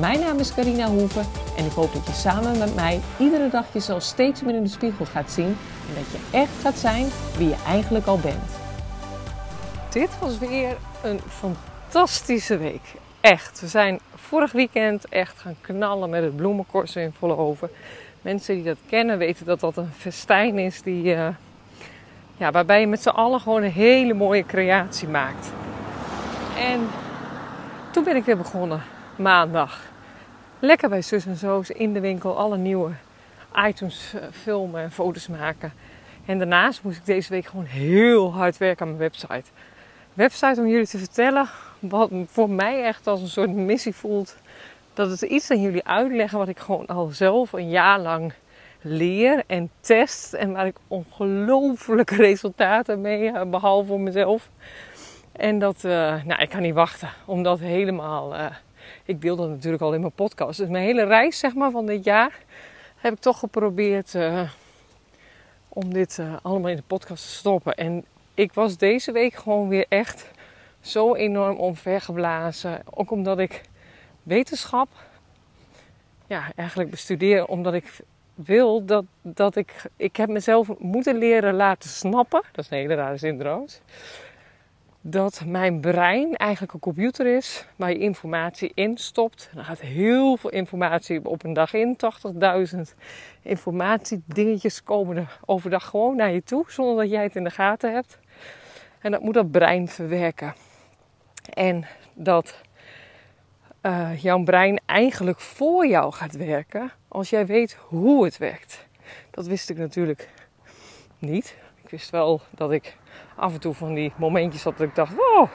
[0.00, 1.24] Mijn naam is Carina Hoeven
[1.56, 4.68] en ik hoop dat je samen met mij iedere dag jezelf steeds meer in de
[4.68, 5.56] spiegel gaat zien
[5.88, 7.06] en dat je echt gaat zijn
[7.36, 8.50] wie je eigenlijk al bent.
[9.90, 12.94] Dit was weer een fantastische week.
[13.20, 13.60] Echt.
[13.60, 17.70] We zijn vorig weekend echt gaan knallen met het bloemenkorsen in oven.
[18.22, 21.28] Mensen die dat kennen weten dat dat een festijn is die, uh,
[22.36, 25.52] ja, waarbij je met z'n allen gewoon een hele mooie creatie maakt.
[26.58, 26.88] En
[27.90, 29.80] toen ben ik weer begonnen maandag.
[30.58, 32.90] Lekker bij zus en zo's in de winkel alle nieuwe
[33.54, 35.72] items eh, filmen en foto's maken.
[36.26, 39.50] En daarnaast moest ik deze week gewoon heel hard werken aan mijn website.
[40.14, 44.36] Website om jullie te vertellen wat voor mij echt als een soort missie voelt.
[44.94, 48.32] Dat het iets aan jullie uitleggen wat ik gewoon al zelf een jaar lang
[48.80, 50.32] leer en test.
[50.32, 54.50] En waar ik ongelooflijke resultaten mee uh, behaal voor mezelf.
[55.32, 58.34] En dat, uh, nou, ik kan niet wachten om dat helemaal
[59.04, 60.58] ik deel dat natuurlijk al in mijn podcast.
[60.58, 62.38] Dus mijn hele reis zeg maar, van dit jaar
[62.96, 64.50] heb ik toch geprobeerd uh,
[65.68, 67.74] om dit uh, allemaal in de podcast te stoppen.
[67.74, 70.30] En ik was deze week gewoon weer echt
[70.80, 72.82] zo enorm omvergeblazen.
[72.90, 73.60] Ook omdat ik
[74.22, 74.88] wetenschap
[76.26, 77.46] ja, eigenlijk bestudeer.
[77.46, 78.00] Omdat ik
[78.34, 79.82] wil dat, dat ik...
[79.96, 82.42] Ik heb mezelf moeten leren laten snappen.
[82.52, 83.38] Dat is een hele rare zin
[85.08, 89.50] dat mijn brein eigenlijk een computer is waar je informatie in stopt.
[89.56, 91.96] Er gaat heel veel informatie op een dag in,
[92.74, 92.80] 80.000
[93.42, 97.92] informatiedingetjes komen er overdag gewoon naar je toe, zonder dat jij het in de gaten
[97.92, 98.18] hebt.
[98.98, 100.54] En dat moet dat brein verwerken.
[101.54, 102.60] En dat
[103.82, 108.86] uh, jouw brein eigenlijk voor jou gaat werken als jij weet hoe het werkt.
[109.30, 110.28] Dat wist ik natuurlijk
[111.18, 111.56] niet.
[111.82, 112.96] Ik wist wel dat ik
[113.36, 115.48] af en toe van die momentjes dat ik dacht: wow,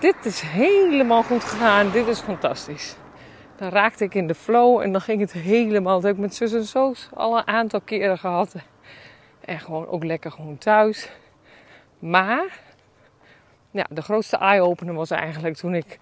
[0.00, 2.96] dit is helemaal goed gegaan, dit is fantastisch.
[3.56, 5.94] Dan raakte ik in de flow en dan ging het helemaal.
[5.94, 8.54] Dat heb ik met zus en zo's al een aantal keren gehad.
[9.40, 11.10] En gewoon ook lekker gewoon thuis.
[11.98, 12.60] Maar
[13.70, 15.98] ja, de grootste eye-opener was eigenlijk toen ik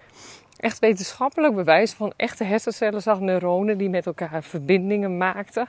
[0.57, 5.67] echt wetenschappelijk bewijs van echte hersencellen zag, neuronen die met elkaar verbindingen maakten.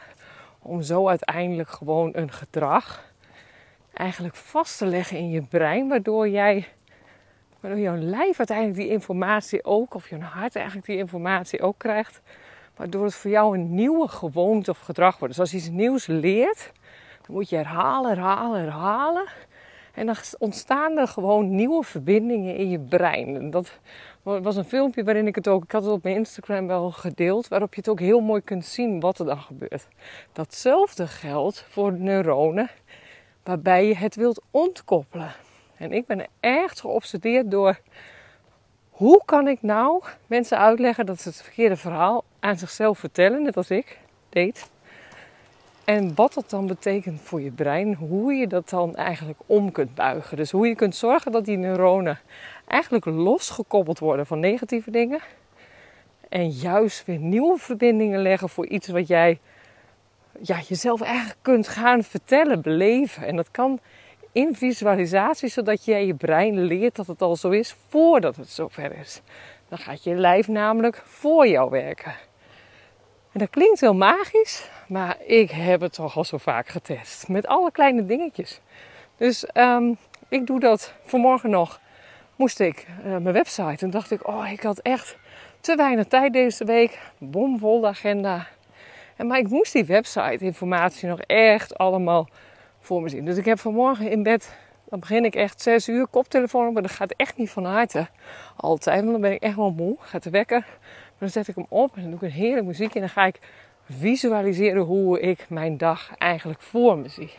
[0.58, 3.09] Om zo uiteindelijk gewoon een gedrag
[3.92, 6.66] eigenlijk vast te leggen in je brein, waardoor jij,
[7.60, 12.20] waardoor jouw lijf uiteindelijk die informatie ook, of je hart eigenlijk die informatie ook krijgt,
[12.76, 15.34] waardoor het voor jou een nieuwe gewoonte of gedrag wordt.
[15.34, 16.72] Dus als je iets nieuws leert,
[17.26, 19.26] dan moet je herhalen, herhalen, herhalen.
[19.94, 23.50] En dan ontstaan er gewoon nieuwe verbindingen in je brein.
[23.50, 23.78] Dat
[24.22, 27.48] was een filmpje waarin ik het ook, ik had het op mijn Instagram wel gedeeld,
[27.48, 29.88] waarop je het ook heel mooi kunt zien wat er dan gebeurt.
[30.32, 32.70] Datzelfde geldt voor neuronen
[33.50, 35.32] waarbij je het wilt ontkoppelen.
[35.76, 37.80] En ik ben echt geobsedeerd door
[38.90, 43.56] hoe kan ik nou mensen uitleggen dat ze het verkeerde verhaal aan zichzelf vertellen, net
[43.56, 44.70] als ik deed.
[45.84, 49.94] En wat dat dan betekent voor je brein, hoe je dat dan eigenlijk om kunt
[49.94, 50.36] buigen.
[50.36, 52.18] Dus hoe je kunt zorgen dat die neuronen
[52.66, 55.20] eigenlijk losgekoppeld worden van negatieve dingen.
[56.28, 59.38] En juist weer nieuwe verbindingen leggen voor iets wat jij
[60.42, 63.26] ja, jezelf eigenlijk kunt gaan vertellen, beleven.
[63.26, 63.80] En dat kan
[64.32, 68.98] in visualisatie, zodat jij je brein leert dat het al zo is voordat het zover
[68.98, 69.20] is.
[69.68, 72.14] Dan gaat je lijf namelijk voor jou werken.
[73.32, 77.28] En dat klinkt heel magisch, maar ik heb het toch al zo vaak getest.
[77.28, 78.60] Met alle kleine dingetjes.
[79.16, 79.96] Dus um,
[80.28, 81.80] ik doe dat vanmorgen nog.
[82.36, 85.16] Moest ik uh, mijn website en dacht ik, oh, ik had echt
[85.60, 86.98] te weinig tijd deze week.
[87.18, 88.46] Bomvol de agenda.
[89.26, 92.28] Maar ik moest die website informatie nog echt allemaal
[92.78, 93.24] voor me zien.
[93.24, 94.56] Dus ik heb vanmorgen in bed,
[94.88, 96.72] dan begin ik echt 6 uur, koptelefoon op.
[96.72, 98.06] Maar dat gaat echt niet van harte.
[98.56, 99.96] Altijd, want dan ben ik echt wel moe.
[99.98, 100.58] Gaat de wekker.
[100.58, 102.94] Maar dan zet ik hem op en dan doe ik een heerlijk muziek.
[102.94, 103.38] En dan ga ik
[103.84, 107.32] visualiseren hoe ik mijn dag eigenlijk voor me zie.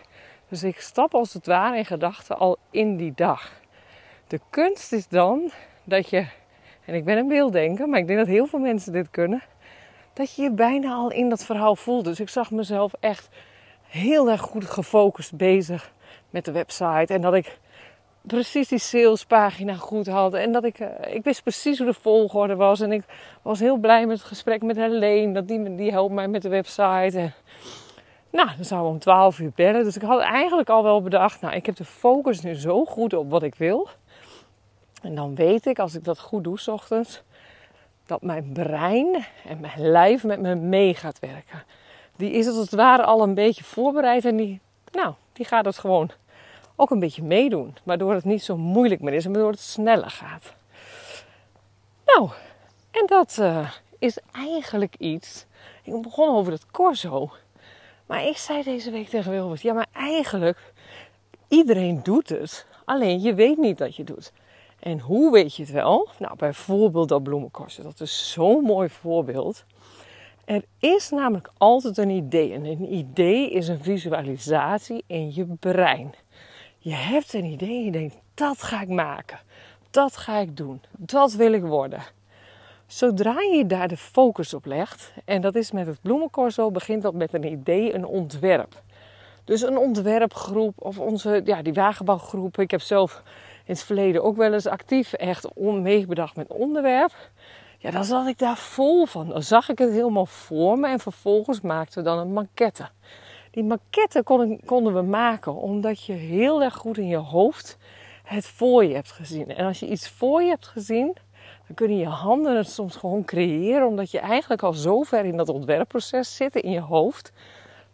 [0.50, 3.52] Dus ik stap als het ware in gedachten al in die dag.
[4.28, 5.52] De kunst is dan
[5.84, 6.26] dat je,
[6.86, 9.42] en ik ben een beelddenker, maar ik denk dat heel veel mensen dit kunnen
[10.14, 12.06] dat je je bijna al in dat verhaal voelt.
[12.06, 13.30] Dus ik zag mezelf echt
[13.82, 15.92] heel erg goed gefocust bezig
[16.30, 17.14] met de website.
[17.14, 17.60] En dat ik
[18.22, 20.34] precies die salespagina goed had.
[20.34, 22.80] En dat ik, uh, ik wist precies hoe de volgorde was.
[22.80, 23.04] En ik
[23.42, 25.34] was heel blij met het gesprek met Helene.
[25.34, 27.20] Dat die, die helpt mij met de website.
[27.20, 27.34] En
[28.30, 29.84] Nou, dan we om 12 uur bellen.
[29.84, 33.14] Dus ik had eigenlijk al wel bedacht, nou, ik heb de focus nu zo goed
[33.14, 33.88] op wat ik wil.
[35.02, 37.24] En dan weet ik, als ik dat goed doe s ochtends,
[38.12, 41.64] dat mijn brein en mijn lijf met me mee gaat werken.
[42.16, 44.60] Die is als het ware al een beetje voorbereid en die,
[44.92, 46.12] nou, die gaat het gewoon
[46.76, 47.78] ook een beetje meedoen.
[47.84, 50.54] Waardoor het niet zo moeilijk meer is en waardoor het sneller gaat.
[52.06, 52.30] Nou,
[52.92, 55.46] en dat uh, is eigenlijk iets.
[55.84, 57.32] Ik begon over het corso.
[58.06, 60.74] Maar ik zei deze week tegen Wilbert: ja, maar eigenlijk,
[61.48, 62.66] iedereen doet het.
[62.86, 64.32] Alleen je weet niet dat je doet.
[64.82, 66.10] En hoe weet je het wel?
[66.20, 67.84] Nou, bijvoorbeeld dat bloemenkorsen.
[67.84, 69.66] Dat is zo'n mooi voorbeeld.
[70.46, 72.54] Er is namelijk altijd een idee.
[72.54, 76.14] En een idee is een visualisatie in je brein.
[76.78, 79.40] Je hebt een idee je denkt, dat ga ik maken.
[79.90, 80.82] Dat ga ik doen.
[80.98, 82.02] Dat wil ik worden.
[82.88, 87.14] Zodra je daar de focus op legt, en dat is met het bloemencorso, begint dat
[87.14, 88.82] met een idee, een ontwerp.
[89.44, 92.60] Dus een ontwerpgroep of onze, ja, die wagenbouwgroep.
[92.60, 93.24] Ik heb zelf
[93.66, 97.14] in het verleden ook wel eens actief echt meegedacht met onderwerp.
[97.78, 99.28] Ja, dan zat ik daar vol van.
[99.28, 102.90] Dan zag ik het helemaal voor me en vervolgens maakten we dan een maquette.
[103.52, 104.24] Die maquette
[104.66, 107.78] konden we maken omdat je heel erg goed in je hoofd
[108.24, 109.56] het voor je hebt gezien.
[109.56, 111.16] En als je iets voor je hebt gezien,
[111.68, 115.38] dan kunnen je handen het soms gewoon creëren, omdat je eigenlijk al zo ver in
[115.38, 117.32] dat ontwerpproces zit in je hoofd,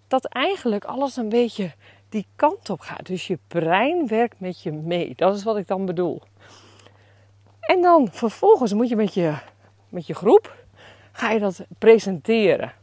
[0.08, 1.72] dat eigenlijk alles een beetje
[2.10, 3.06] die kant op gaat.
[3.06, 5.14] Dus je brein werkt met je mee.
[5.16, 6.22] Dat is wat ik dan bedoel.
[7.60, 9.34] En dan vervolgens moet je met je,
[9.90, 10.56] met je groep,
[11.12, 12.74] ga je dat presenteren.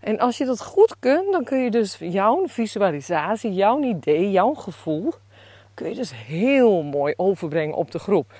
[0.00, 4.54] En als je dat goed kunt, dan kun je dus jouw visualisatie, jouw idee, jouw
[4.54, 5.12] gevoel,
[5.74, 8.32] kun je dus heel mooi overbrengen op de groep.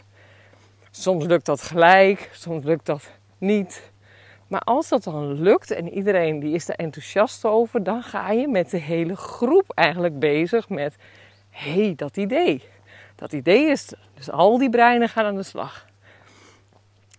[0.90, 3.91] Soms lukt dat gelijk, soms lukt dat niet.
[4.52, 8.48] Maar als dat dan lukt en iedereen die is er enthousiast over, dan ga je
[8.48, 10.96] met de hele groep eigenlijk bezig met
[11.50, 12.62] hé, hey, dat idee.
[13.14, 15.86] Dat idee is, dus al die breinen gaan aan de slag.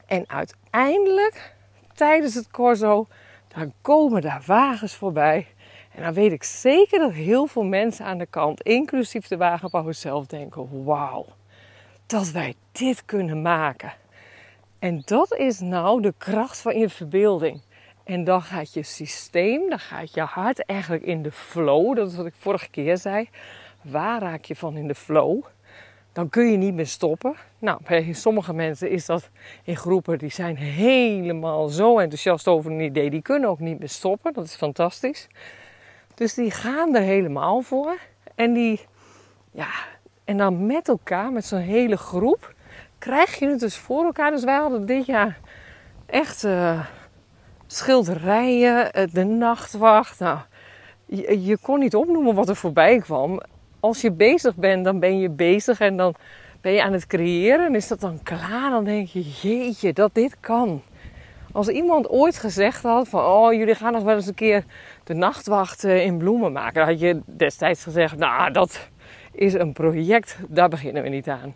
[0.05, 1.55] En uiteindelijk,
[1.93, 3.07] tijdens het corso,
[3.47, 5.47] dan komen daar wagens voorbij.
[5.91, 9.93] En dan weet ik zeker dat heel veel mensen aan de kant, inclusief de wagenbouwer
[9.93, 11.25] zelf, denken: wauw,
[12.05, 13.93] dat wij dit kunnen maken.
[14.83, 17.61] En dat is nou de kracht van je verbeelding.
[18.03, 21.95] En dan gaat je systeem, dan gaat je hart eigenlijk in de flow.
[21.95, 23.29] Dat is wat ik vorige keer zei.
[23.81, 25.43] Waar raak je van in de flow?
[26.13, 27.35] Dan kun je niet meer stoppen.
[27.59, 29.29] Nou, bij sommige mensen is dat
[29.63, 33.09] in groepen die zijn helemaal zo enthousiast over een idee.
[33.09, 34.33] Die kunnen ook niet meer stoppen.
[34.33, 35.27] Dat is fantastisch.
[36.15, 37.97] Dus die gaan er helemaal voor.
[38.35, 38.81] En die,
[39.51, 39.71] ja,
[40.23, 42.53] en dan met elkaar, met zo'n hele groep,
[43.03, 44.31] krijg je het dus voor elkaar.
[44.31, 45.39] Dus wij hadden dit jaar
[46.05, 46.85] echt uh,
[47.67, 50.19] schilderijen, uh, de nachtwacht.
[50.19, 50.37] Nou,
[51.39, 53.41] je, kon niet opnoemen wat er voorbij kwam.
[53.79, 56.15] Als je bezig bent, dan ben je bezig en dan
[56.61, 57.65] ben je aan het creëren.
[57.65, 60.81] En is dat dan klaar, dan denk je, jeetje, dat dit kan.
[61.51, 64.63] Als iemand ooit gezegd had van, oh, jullie gaan nog wel eens een keer
[65.03, 66.73] de nachtwacht uh, in bloemen maken.
[66.73, 68.89] Dan had je destijds gezegd, nou, dat
[69.31, 71.53] is een project, daar beginnen we niet aan.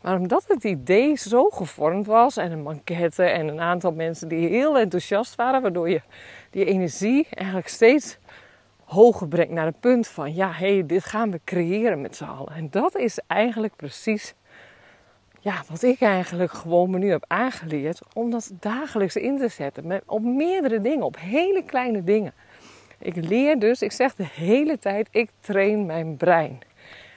[0.00, 4.48] Maar omdat het idee zo gevormd was en een maquette en een aantal mensen die
[4.48, 6.00] heel enthousiast waren, waardoor je
[6.50, 8.18] die energie eigenlijk steeds
[8.84, 12.24] hoger brengt naar het punt van ja, hé, hey, dit gaan we creëren met z'n
[12.24, 12.54] allen.
[12.54, 14.34] En dat is eigenlijk precies
[15.40, 19.86] ja, wat ik eigenlijk gewoon me nu heb aangeleerd om dat dagelijks in te zetten
[19.86, 22.32] met, op meerdere dingen, op hele kleine dingen.
[22.98, 26.58] Ik leer dus, ik zeg de hele tijd, ik train mijn brein.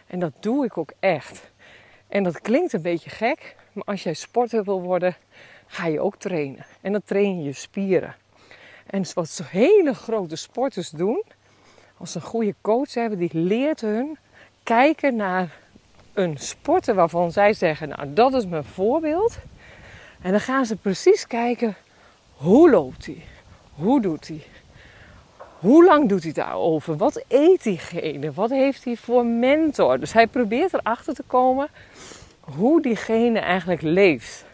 [0.08, 1.51] En dat doe ik ook echt.
[2.12, 5.16] En dat klinkt een beetje gek, maar als jij sporter wil worden,
[5.68, 6.66] ga je ook trainen.
[6.82, 8.16] En dan train je spieren.
[8.86, 11.24] En wat hele grote sporters doen,
[11.98, 14.18] als ze een goede coach hebben, die leert hun
[14.64, 15.58] kijken naar
[16.14, 19.38] een sporter waarvan zij zeggen, nou dat is mijn voorbeeld.
[20.22, 21.76] En dan gaan ze precies kijken,
[22.36, 23.24] hoe loopt hij?
[23.74, 24.44] Hoe doet hij?
[25.62, 26.98] Hoe lang doet hij daarover?
[26.98, 28.32] Wat eet diegene?
[28.32, 30.00] Wat heeft hij voor mentor?
[30.00, 31.68] Dus hij probeert erachter te komen
[32.40, 34.46] hoe diegene eigenlijk leeft.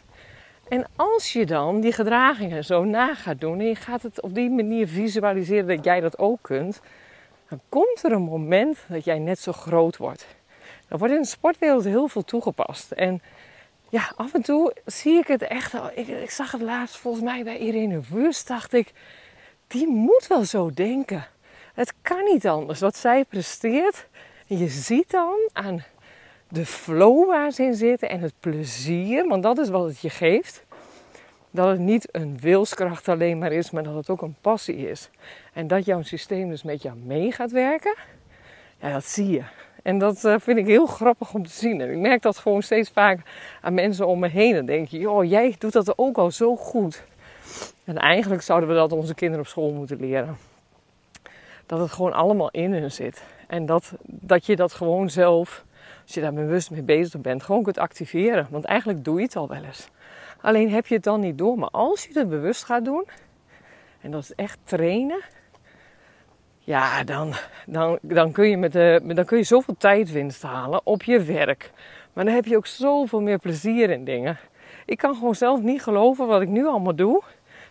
[0.68, 4.36] En als je dan die gedragingen zo na gaat doen en je gaat het op
[4.36, 6.82] die manier visualiseren dat jij dat ook kunt,
[7.50, 10.26] dan komt er een moment dat jij net zo groot wordt.
[10.88, 12.92] Dan wordt in de sportwereld heel veel toegepast.
[12.92, 13.22] En
[13.90, 15.74] ja, af en toe zie ik het echt.
[15.96, 18.94] Ik, ik zag het laatst volgens mij bij Irene Wurst, dacht ik,
[19.68, 21.28] die moet wel zo denken.
[21.74, 22.80] Het kan niet anders.
[22.80, 24.08] Wat zij presteert,
[24.46, 25.84] je ziet dan aan
[26.50, 30.10] de flow waar ze in zitten en het plezier, want dat is wat het je
[30.10, 30.66] geeft.
[31.52, 35.10] dat het niet een wilskracht alleen maar is, maar dat het ook een passie is.
[35.54, 37.96] En dat jouw systeem dus met jou mee gaat werken,
[38.80, 39.44] ja, dat zie je.
[39.84, 41.82] En dat uh, vind ik heel grappig om te zien.
[41.82, 43.20] En ik merk dat gewoon steeds vaak
[43.62, 44.54] aan mensen om me heen.
[44.54, 47.04] Dan denk je, joh, jij doet dat ook al zo goed.
[47.88, 50.38] En eigenlijk zouden we dat onze kinderen op school moeten leren.
[51.66, 53.24] Dat het gewoon allemaal in hun zit.
[53.48, 55.66] En dat, dat je dat gewoon zelf,
[56.04, 58.48] als je daar bewust mee bezig bent, gewoon kunt activeren.
[58.50, 59.90] Want eigenlijk doe je het al wel eens.
[60.42, 61.58] Alleen heb je het dan niet door.
[61.60, 63.06] Maar als je het bewust gaat doen,
[64.02, 65.22] en dat is echt trainen,
[66.60, 67.34] ja, dan,
[67.66, 71.72] dan, dan, kun je met de, dan kun je zoveel tijdwinst halen op je werk.
[72.14, 74.38] Maar dan heb je ook zoveel meer plezier in dingen.
[74.86, 77.24] Ik kan gewoon zelf niet geloven wat ik nu allemaal doe.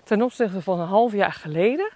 [0.06, 1.90] Ten opzichte van een half jaar geleden.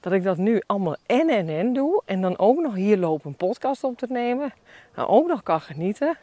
[0.00, 2.02] Dat ik dat nu allemaal en en en doe.
[2.04, 4.52] En dan ook nog hier lopen een podcast op te nemen.
[4.94, 6.18] Nou, ook nog kan genieten.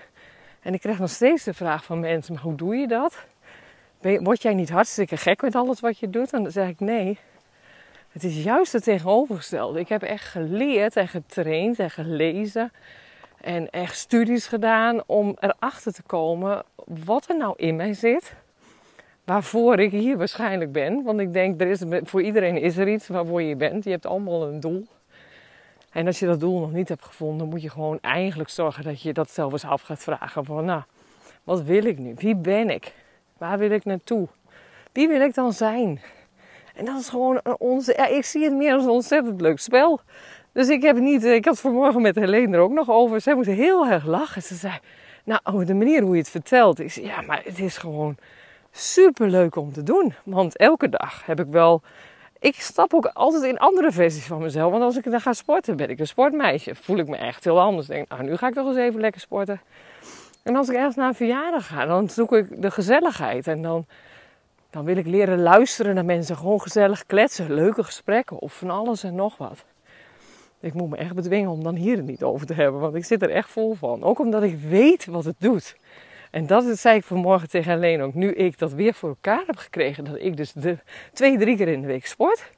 [0.61, 3.25] En ik krijg nog steeds de vraag van mensen: maar hoe doe je dat?
[4.01, 6.33] Word jij niet hartstikke gek met alles wat je doet?
[6.33, 7.19] En dan zeg ik nee.
[8.11, 9.79] Het is juist het tegenovergestelde.
[9.79, 12.71] Ik heb echt geleerd en getraind en gelezen
[13.41, 18.35] en echt studies gedaan om erachter te komen wat er nou in mij zit.
[19.29, 21.03] Waarvoor ik hier waarschijnlijk ben.
[21.03, 23.83] Want ik denk, er is, voor iedereen is er iets waarvoor je bent.
[23.83, 24.85] Je hebt allemaal een doel.
[25.91, 29.01] En als je dat doel nog niet hebt gevonden, moet je gewoon eigenlijk zorgen dat
[29.01, 30.45] je dat zelf eens af gaat vragen.
[30.45, 30.81] Van nou,
[31.43, 32.13] wat wil ik nu?
[32.15, 32.93] Wie ben ik?
[33.37, 34.27] Waar wil ik naartoe?
[34.91, 36.01] Wie wil ik dan zijn?
[36.75, 37.93] En dat is gewoon onze.
[37.97, 39.99] Ja, ik zie het meer als een ontzettend leuk spel.
[40.51, 41.23] Dus ik heb niet.
[41.23, 43.21] Ik had vanmorgen met Helene er ook nog over.
[43.21, 44.41] Zij moest heel erg lachen.
[44.41, 44.79] Ze zei.
[45.23, 46.79] Nou, oh, de manier hoe je het vertelt.
[46.79, 48.17] Ik zei, ja, maar het is gewoon
[48.71, 50.13] super leuk om te doen.
[50.23, 51.81] Want elke dag heb ik wel.
[52.39, 54.71] Ik stap ook altijd in andere versies van mezelf.
[54.71, 56.75] Want als ik dan ga sporten, ben ik een sportmeisje.
[56.75, 57.87] Voel ik me echt heel anders.
[57.87, 59.61] Denk, nou, nu ga ik toch eens even lekker sporten.
[60.43, 63.47] En als ik ergens naar een verjaardag ga, dan zoek ik de gezelligheid.
[63.47, 63.85] En dan
[64.69, 66.37] dan wil ik leren luisteren naar mensen.
[66.37, 69.65] Gewoon gezellig kletsen, leuke gesprekken of van alles en nog wat.
[70.59, 73.05] Ik moet me echt bedwingen om dan hier het niet over te hebben, want ik
[73.05, 74.03] zit er echt vol van.
[74.03, 75.75] Ook omdat ik weet wat het doet.
[76.29, 78.13] En dat zei ik vanmorgen tegen alleen ook.
[78.13, 80.77] Nu ik dat weer voor elkaar heb gekregen, dat ik dus de,
[81.13, 82.49] twee, drie keer in de week sport.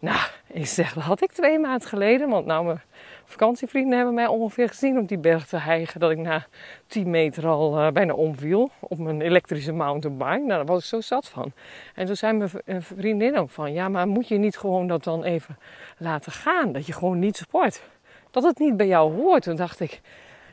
[0.00, 2.28] Nou, ik zeg, dat had ik twee maanden geleden.
[2.28, 2.80] Want nou, mijn
[3.24, 6.00] vakantievrienden hebben mij ongeveer gezien op die berg te hijgen.
[6.00, 6.46] Dat ik na
[6.86, 10.36] 10 meter al uh, bijna omviel op mijn elektrische mountainbike.
[10.36, 11.52] Nou, daar was ik zo zat van.
[11.94, 12.32] En toen zei
[12.64, 13.72] mijn vriendin ook van...
[13.72, 15.58] Ja, maar moet je niet gewoon dat dan even
[15.98, 16.72] laten gaan?
[16.72, 17.82] Dat je gewoon niet sport.
[18.30, 19.42] Dat het niet bij jou hoort.
[19.42, 20.00] Toen dacht ik...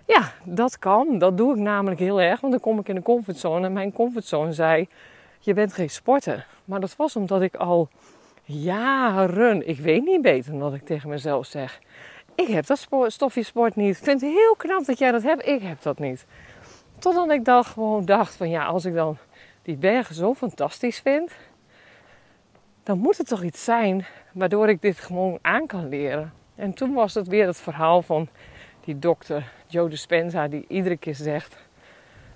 [0.06, 1.18] Ja, dat kan.
[1.18, 2.40] Dat doe ik namelijk heel erg.
[2.40, 3.66] Want dan kom ik in de comfortzone.
[3.66, 4.88] En mijn comfortzone zei...
[5.40, 6.48] Je bent geen sporter.
[6.66, 7.90] Maar dat was omdat ik al
[8.44, 11.80] jaren, ik weet niet beter dan ik tegen mezelf zeg.
[12.36, 13.98] Ik heb dat stofje sport niet.
[13.98, 15.48] Ik vind het heel knap dat jij dat hebt.
[15.48, 16.26] Ik heb dat niet.
[17.00, 19.18] Totdat ik dan gewoon dacht van ja, als ik dan
[19.62, 21.32] die bergen zo fantastisch vind,
[22.84, 26.34] dan moet het toch iets zijn waardoor ik dit gewoon aan kan leren.
[26.56, 28.28] En toen was het weer het verhaal van
[28.84, 31.56] die dokter Joe Dispenza die iedere keer zegt: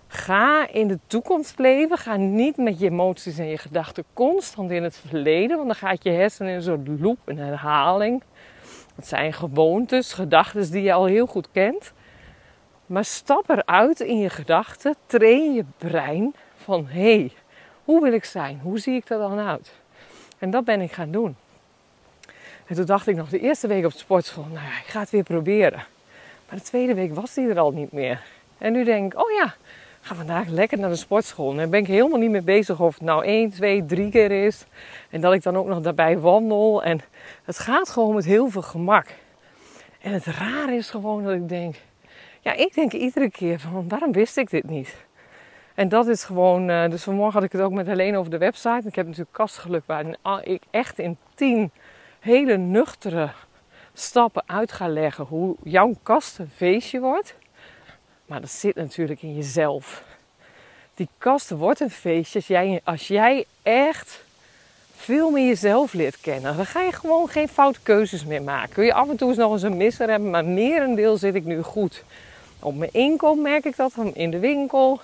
[0.07, 1.97] Ga in de toekomst leven.
[1.97, 5.55] Ga niet met je emoties en je gedachten constant in het verleden.
[5.55, 8.23] Want dan gaat je hersenen in een soort loop, een herhaling.
[8.95, 11.93] Het zijn gewoontes, gedachten die je al heel goed kent.
[12.85, 14.95] Maar stap eruit in je gedachten.
[15.05, 17.31] Train je brein van hé, hey,
[17.83, 18.59] hoe wil ik zijn?
[18.63, 19.73] Hoe zie ik er dan uit?
[20.37, 21.35] En dat ben ik gaan doen.
[22.65, 24.99] En toen dacht ik nog de eerste week op de sportschool, nou ja, ik ga
[24.99, 25.83] het weer proberen.
[26.49, 28.21] Maar de tweede week was die er al niet meer.
[28.57, 29.53] En nu denk ik, oh ja,
[30.01, 31.59] ga vandaag lekker naar de sportschool.
[31.59, 34.65] En ben ik helemaal niet mee bezig of het nou één, twee, drie keer is.
[35.09, 36.83] En dat ik dan ook nog daarbij wandel.
[36.83, 37.01] En
[37.45, 39.07] het gaat gewoon met heel veel gemak.
[40.01, 41.75] En het raar is gewoon dat ik denk...
[42.41, 44.95] Ja, ik denk iedere keer van, waarom wist ik dit niet?
[45.75, 46.69] En dat is gewoon...
[46.69, 48.87] Uh, dus vanmorgen had ik het ook met Helene over de website.
[48.87, 51.71] Ik heb natuurlijk kastgeluk waarin ik echt in tien
[52.19, 53.29] hele nuchtere
[53.99, 55.25] stappen uit ga leggen...
[55.25, 57.33] hoe jouw kast een feestje wordt...
[58.29, 60.03] Maar dat zit natuurlijk in jezelf.
[60.95, 64.23] Die kast wordt een feestje als jij, als jij echt
[64.95, 66.55] veel meer jezelf leert kennen.
[66.55, 68.73] Dan ga je gewoon geen foute keuzes meer maken.
[68.73, 71.45] Kun je af en toe eens nog eens een misser hebben, maar merendeel zit ik
[71.45, 72.03] nu goed.
[72.59, 75.01] Op mijn inkomen merk ik dat in de winkel.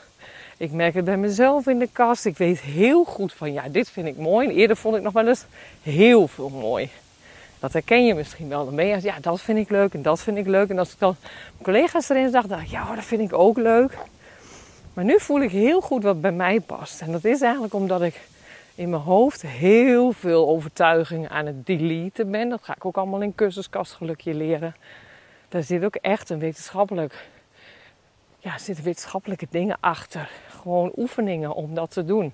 [0.58, 2.25] Ik merk het bij mezelf in de kast.
[2.25, 4.50] Ik weet heel goed van ja, dit vind ik mooi.
[4.50, 5.46] Eerder vond ik nog wel eens
[5.82, 6.90] heel veel mooi.
[7.60, 8.66] Dat herken je misschien wel.
[8.66, 10.70] Dan ben je, ja, dat vind ik leuk en dat vind ik leuk.
[10.70, 11.16] En als ik dan
[11.62, 13.98] collega's erin zag, dacht ik, ja, dat vind ik ook leuk.
[14.94, 17.02] Maar nu voel ik heel goed wat bij mij past.
[17.02, 18.22] En dat is eigenlijk omdat ik
[18.76, 22.50] in mijn hoofd heel veel overtuigingen aan het deleten ben.
[22.50, 24.76] Dat ga ik ook allemaal in cursuskastgelukje leren.
[25.50, 27.28] Daar zit ook echt een wetenschappelijk,
[28.40, 30.30] ja, zitten wetenschappelijke dingen achter.
[30.50, 32.34] Gewoon oefeningen om dat te doen.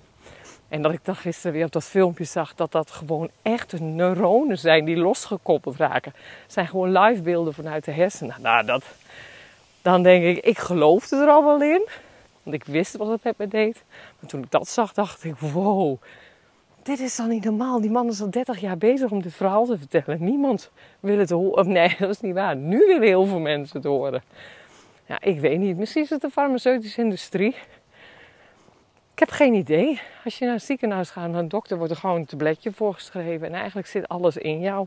[0.72, 4.58] En dat ik dan gisteren weer op dat filmpje zag dat dat gewoon echte neuronen
[4.58, 6.12] zijn die losgekoppeld raken.
[6.42, 8.36] Het zijn gewoon live beelden vanuit de hersenen.
[8.40, 8.84] Nou, dat,
[9.82, 11.88] dan denk ik, ik geloofde er al wel in.
[12.42, 13.82] Want ik wist wat het met me deed.
[14.18, 16.02] Maar toen ik dat zag, dacht ik, wow,
[16.82, 17.80] dit is dan niet normaal.
[17.80, 20.24] Die man is al 30 jaar bezig om dit verhaal te vertellen.
[20.24, 21.72] Niemand wil het horen.
[21.72, 22.56] Nee, dat is niet waar.
[22.56, 24.22] Nu willen heel veel mensen het horen.
[25.06, 25.76] Ja, ik weet niet.
[25.76, 27.54] Misschien is het de farmaceutische industrie.
[29.22, 30.00] Ik heb geen idee.
[30.24, 33.46] Als je naar het ziekenhuis gaat, naar een dokter wordt er gewoon een tabletje voorgeschreven.
[33.46, 34.86] En eigenlijk zit alles in jou.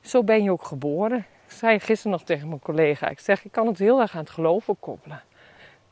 [0.00, 1.18] Zo ben je ook geboren.
[1.18, 3.08] Ik zei gisteren nog tegen mijn collega.
[3.08, 5.22] Ik zeg, ik kan het heel erg aan het geloven koppelen.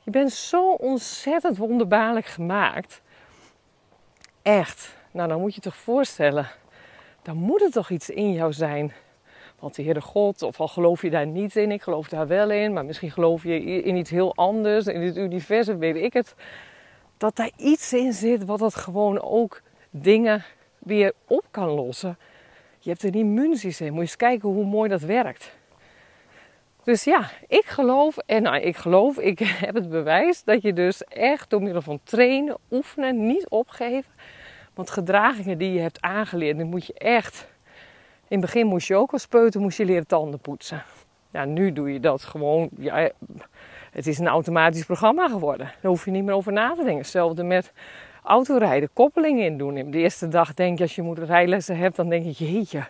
[0.02, 3.02] Je bent zo ontzettend wonderbaarlijk gemaakt.
[4.42, 4.97] Echt.
[5.11, 6.49] Nou, dan moet je je toch voorstellen.
[7.23, 8.92] Dan moet er toch iets in jou zijn.
[9.59, 12.50] Want de Heere God, of al geloof je daar niet in, ik geloof daar wel
[12.50, 16.35] in, maar misschien geloof je in iets heel anders, in het universum, weet ik het.
[17.24, 20.44] Dat daar iets in zit wat het gewoon ook dingen
[20.78, 22.18] weer op kan lossen.
[22.78, 25.56] Je hebt een immuunsysteem, moet je eens kijken hoe mooi dat werkt.
[26.82, 31.04] Dus ja, ik geloof, en nou, ik geloof, ik heb het bewijs dat je dus
[31.04, 34.12] echt door middel van trainen, oefenen, niet opgeven.
[34.74, 37.48] Want gedragingen die je hebt aangeleerd, die moet je echt.
[38.28, 40.82] In het begin moest je ook al speuten, moest je leren tanden poetsen.
[41.30, 42.68] Ja, nu doe je dat gewoon.
[42.78, 43.10] Ja,
[43.94, 45.66] het is een automatisch programma geworden.
[45.66, 46.96] Daar hoef je niet meer over na te denken.
[46.96, 47.72] Hetzelfde met
[48.22, 49.90] autorijden, koppelingen in doen.
[49.90, 52.84] De eerste dag denk je, als je moeder rijlessen hebt, dan denk je, jeetje,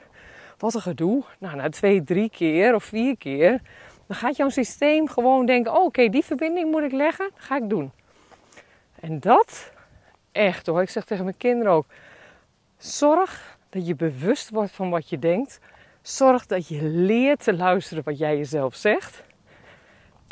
[0.58, 1.22] wat een gedoe.
[1.38, 3.60] Nou, na twee, drie keer of vier keer,
[4.06, 7.68] dan gaat jouw systeem gewoon denken: oh, oké, die verbinding moet ik leggen, ga ik
[7.68, 7.92] doen.
[9.00, 9.72] En dat,
[10.32, 11.86] echt hoor, ik zeg tegen mijn kinderen ook:
[12.78, 15.60] zorg dat je bewust wordt van wat je denkt.
[16.02, 19.22] Zorg dat je leert te luisteren wat jij jezelf zegt.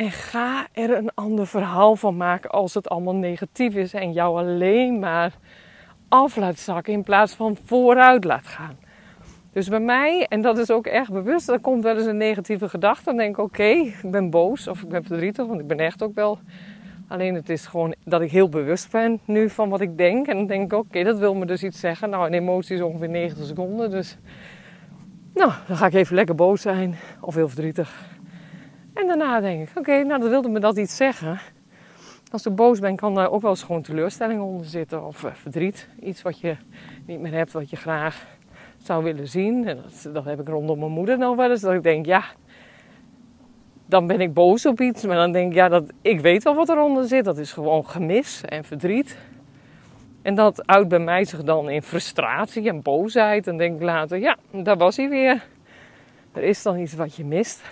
[0.02, 4.38] En ga er een ander verhaal van maken als het allemaal negatief is en jou
[4.38, 5.32] alleen maar
[6.08, 8.76] af laat zakken in plaats van vooruit laat gaan.
[9.52, 12.68] Dus bij mij, en dat is ook echt bewust, er komt wel eens een negatieve
[12.68, 13.04] gedachte.
[13.04, 16.02] Dan denk ik, oké, ik ben boos of ik ben verdrietig, want ik ben echt
[16.02, 16.38] ook wel.
[17.08, 20.26] Alleen het is gewoon dat ik heel bewust ben nu van wat ik denk.
[20.26, 22.10] En dan denk ik, oké, dat wil me dus iets zeggen.
[22.10, 24.18] Nou, een emotie is ongeveer 90 seconden, dus...
[25.34, 28.10] Nou, dan ga ik even lekker boos zijn of heel verdrietig.
[29.16, 31.40] Daarna ik, oké, nou, dat wilde me dat iets zeggen.
[32.30, 35.06] Als ik boos ben, kan daar ook wel eens gewoon teleurstelling onder zitten.
[35.06, 35.88] Of uh, verdriet.
[36.00, 36.56] Iets wat je
[37.06, 38.26] niet meer hebt, wat je graag
[38.82, 39.68] zou willen zien.
[39.68, 41.60] En dat, dat heb ik rondom mijn moeder nog wel eens.
[41.60, 42.24] Dat ik denk, ja,
[43.86, 45.04] dan ben ik boos op iets.
[45.04, 47.24] Maar dan denk ik, ja, dat, ik weet wel wat eronder zit.
[47.24, 49.18] Dat is gewoon gemis en verdriet.
[50.22, 53.46] En dat uit bij mij zich dan in frustratie en boosheid.
[53.46, 55.46] En denk ik later, ja, daar was hij weer.
[56.32, 57.62] Er is dan iets wat je mist.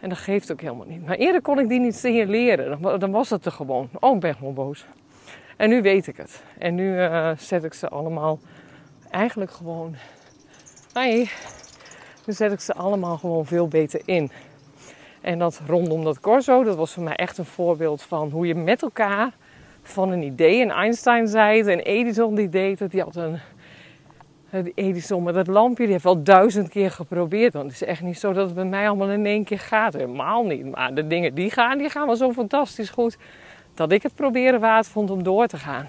[0.00, 1.06] En dat geeft ook helemaal niet.
[1.06, 2.98] Maar eerder kon ik die niet signaleren.
[2.98, 3.88] Dan, was het er gewoon.
[4.00, 4.86] Oh, ik ben gewoon boos.
[5.56, 6.42] En nu weet ik het.
[6.58, 8.38] En nu uh, zet ik ze allemaal
[9.10, 9.94] eigenlijk gewoon.
[10.94, 11.30] Nee,
[12.26, 14.30] nu zet ik ze allemaal gewoon veel beter in.
[15.20, 18.54] En dat rondom dat corso, dat was voor mij echt een voorbeeld van hoe je
[18.54, 19.30] met elkaar
[19.82, 20.62] van een idee.
[20.62, 22.90] En Einstein zei het, en Edison die deed het.
[22.90, 23.38] Die had een
[24.74, 27.52] Edison met dat lampje, die heeft wel duizend keer geprobeerd.
[27.52, 29.92] Want het is echt niet zo dat het bij mij allemaal in één keer gaat.
[29.92, 30.70] Helemaal niet.
[30.70, 33.16] Maar de dingen die gaan, die gaan wel zo fantastisch goed.
[33.74, 35.86] Dat ik het proberen waard vond om door te gaan.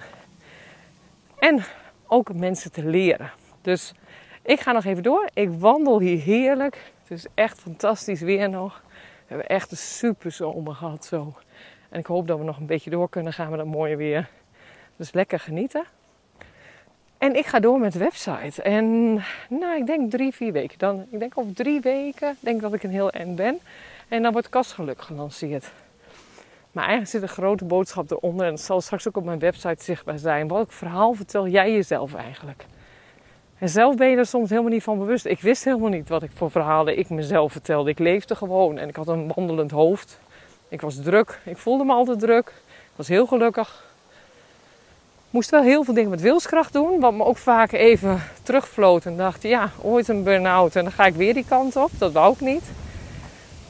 [1.40, 1.64] En
[2.08, 3.32] ook mensen te leren.
[3.62, 3.94] Dus
[4.42, 5.30] ik ga nog even door.
[5.34, 6.92] Ik wandel hier heerlijk.
[7.02, 8.84] Het is echt fantastisch weer nog.
[8.92, 11.34] We hebben echt een super zomer gehad zo.
[11.90, 14.30] En ik hoop dat we nog een beetje door kunnen gaan met dat mooie weer.
[14.96, 15.84] Dus lekker genieten.
[17.22, 18.62] En ik ga door met de website.
[18.62, 19.14] En
[19.50, 20.80] nou, ik denk drie, vier weken.
[20.80, 23.60] Dan, ik denk over drie weken denk dat ik een heel eind ben.
[24.08, 25.72] En dan wordt kastgeluk gelanceerd.
[26.72, 28.46] Maar eigenlijk zit een grote boodschap eronder.
[28.46, 30.48] En het zal straks ook op mijn website zichtbaar zijn.
[30.48, 32.66] Welk verhaal vertel jij jezelf eigenlijk?
[33.58, 35.26] En zelf ben je er soms helemaal niet van bewust.
[35.26, 37.90] Ik wist helemaal niet wat ik voor verhalen ik mezelf vertelde.
[37.90, 40.20] Ik leefde gewoon en ik had een wandelend hoofd.
[40.68, 41.40] Ik was druk.
[41.46, 42.48] Ik voelde me altijd druk.
[42.68, 43.90] Ik was heel gelukkig.
[45.32, 47.00] Moest wel heel veel dingen met wilskracht doen.
[47.00, 49.06] Wat me ook vaak even terugvloot.
[49.06, 50.76] En dacht, ja, ooit een burn-out.
[50.76, 51.92] En dan ga ik weer die kant op.
[51.98, 52.64] Dat wou ik niet.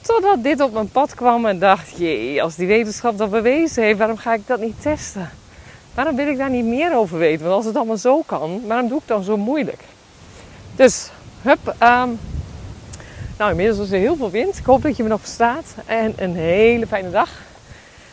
[0.02, 3.98] Totdat dit op mijn pad kwam en dacht, jee, als die wetenschap dat bewezen heeft,
[3.98, 5.30] waarom ga ik dat niet testen?
[5.94, 7.44] Waarom wil ik daar niet meer over weten?
[7.46, 9.84] Want als het allemaal zo kan, waarom doe ik dan zo moeilijk?
[10.76, 11.10] Dus,
[11.42, 11.68] hup.
[11.68, 12.20] Um,
[13.38, 14.58] nou, inmiddels is er heel veel wind.
[14.58, 15.76] Ik hoop dat je me nog verstaat.
[15.86, 17.30] En een hele fijne dag.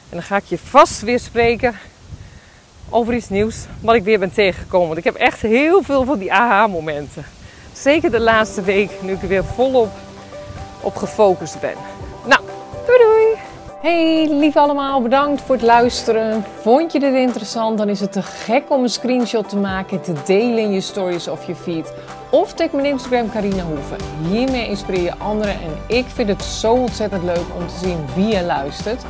[0.09, 1.75] En dan ga ik je vast weer spreken
[2.91, 4.87] over iets nieuws wat ik weer ben tegengekomen.
[4.87, 7.25] Want ik heb echt heel veel van die aha-momenten.
[7.73, 9.91] Zeker de laatste week, nu ik er weer volop
[10.81, 11.75] op gefocust ben.
[12.27, 12.41] Nou,
[12.87, 13.49] doei doei!
[13.81, 16.45] Hey lief allemaal, bedankt voor het luisteren.
[16.61, 17.79] Vond je dit interessant?
[17.79, 21.29] Dan is het te gek om een screenshot te maken, te delen in je stories
[21.29, 21.93] of je feed.
[22.31, 23.97] Of tag mijn Instagram Carina Hoeven.
[24.31, 28.27] Hiermee inspireer je anderen en ik vind het zo ontzettend leuk om te zien wie
[28.27, 29.03] je luistert.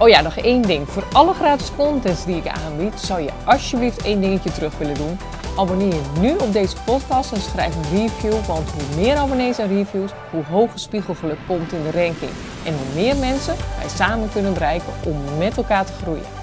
[0.00, 0.88] Oh ja, nog één ding.
[0.88, 5.18] Voor alle gratis contents die ik aanbied, zou je alsjeblieft één dingetje terug willen doen.
[5.56, 9.68] Abonneer je nu op deze podcast en schrijf een review, want hoe meer abonnees en
[9.68, 12.30] reviews, hoe hoger spiegelgeluk komt in de ranking.
[12.64, 16.37] En hoe meer mensen wij samen kunnen bereiken om met elkaar te groeien.